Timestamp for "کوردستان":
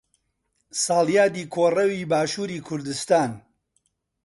2.67-3.31